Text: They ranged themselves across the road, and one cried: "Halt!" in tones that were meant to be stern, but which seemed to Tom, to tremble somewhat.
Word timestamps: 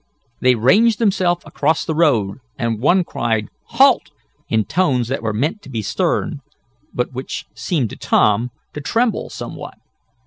They 0.39 0.55
ranged 0.55 0.97
themselves 0.97 1.43
across 1.45 1.85
the 1.85 1.93
road, 1.93 2.39
and 2.57 2.79
one 2.79 3.03
cried: 3.03 3.49
"Halt!" 3.67 4.09
in 4.49 4.65
tones 4.65 5.09
that 5.09 5.21
were 5.21 5.31
meant 5.31 5.61
to 5.61 5.69
be 5.69 5.83
stern, 5.83 6.39
but 6.91 7.13
which 7.13 7.45
seemed 7.53 7.91
to 7.91 7.95
Tom, 7.97 8.49
to 8.73 8.81
tremble 8.81 9.29
somewhat. 9.29 9.77